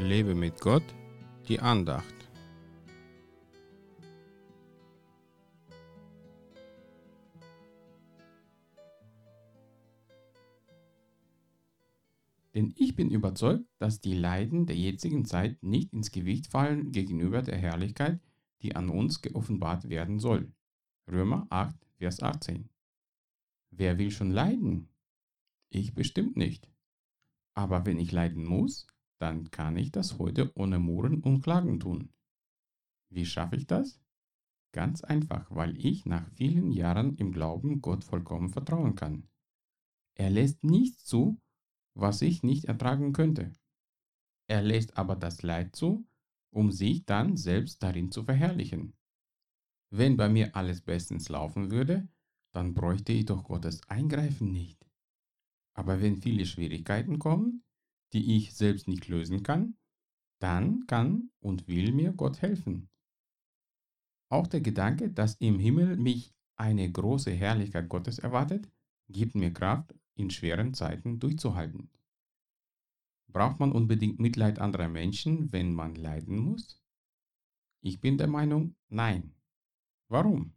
[0.00, 0.82] Lebe mit Gott,
[1.46, 2.14] die Andacht.
[12.54, 17.42] Denn ich bin überzeugt, dass die Leiden der jetzigen Zeit nicht ins Gewicht fallen gegenüber
[17.42, 18.20] der Herrlichkeit,
[18.62, 20.50] die an uns geoffenbart werden soll.
[21.08, 22.68] Römer 8, Vers 18.
[23.70, 24.88] Wer will schon leiden?
[25.68, 26.68] Ich bestimmt nicht.
[27.54, 28.86] Aber wenn ich leiden muss,
[29.20, 32.12] dann kann ich das heute ohne Murren und Klagen tun.
[33.12, 34.00] Wie schaffe ich das?
[34.72, 39.28] Ganz einfach, weil ich nach vielen Jahren im Glauben Gott vollkommen vertrauen kann.
[40.14, 41.40] Er lässt nichts zu,
[41.94, 43.52] was ich nicht ertragen könnte.
[44.48, 46.06] Er lässt aber das Leid zu,
[46.52, 48.96] um sich dann selbst darin zu verherrlichen.
[49.92, 52.08] Wenn bei mir alles bestens laufen würde,
[52.52, 54.86] dann bräuchte ich doch Gottes Eingreifen nicht.
[55.74, 57.64] Aber wenn viele Schwierigkeiten kommen,
[58.12, 59.76] die ich selbst nicht lösen kann,
[60.40, 62.88] dann kann und will mir Gott helfen.
[64.30, 68.70] Auch der Gedanke, dass im Himmel mich eine große Herrlichkeit Gottes erwartet,
[69.08, 71.90] gibt mir Kraft, in schweren Zeiten durchzuhalten.
[73.28, 76.82] Braucht man unbedingt Mitleid anderer Menschen, wenn man leiden muss?
[77.80, 79.34] Ich bin der Meinung, nein.
[80.08, 80.54] Warum?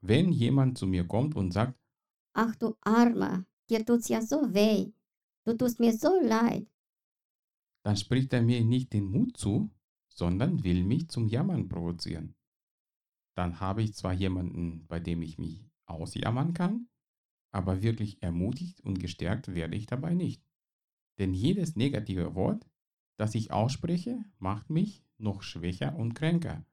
[0.00, 1.78] Wenn jemand zu mir kommt und sagt,
[2.32, 4.92] Ach du Armer, dir tut's ja so weh,
[5.46, 6.66] du tust mir so leid,
[7.86, 9.70] dann spricht er mir nicht den Mut zu,
[10.08, 12.34] sondern will mich zum Jammern provozieren.
[13.36, 16.88] Dann habe ich zwar jemanden, bei dem ich mich ausjammern kann,
[17.52, 20.42] aber wirklich ermutigt und gestärkt werde ich dabei nicht.
[21.20, 22.68] Denn jedes negative Wort,
[23.18, 26.66] das ich ausspreche, macht mich noch schwächer und kränker,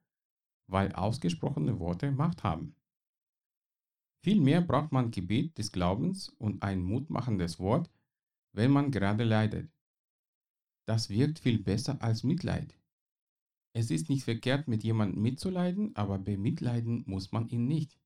[0.66, 2.74] weil ausgesprochene Worte Macht haben.
[4.24, 7.88] Vielmehr braucht man Gebet des Glaubens und ein mutmachendes Wort,
[8.54, 9.70] wenn man gerade leidet.
[10.86, 12.74] Das wirkt viel besser als Mitleid.
[13.72, 17.98] Es ist nicht verkehrt, mit jemandem mitzuleiden, aber bemitleiden muss man ihn nicht.